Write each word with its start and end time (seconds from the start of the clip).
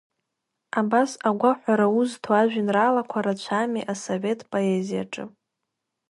Абас 0.79 1.11
агәаҳәара 1.27 1.87
узҭо 1.97 2.31
ажәеинраалақәа 2.39 3.19
рацәами 3.25 3.87
асовет 3.93 4.39
поезиаҿы. 4.51 5.23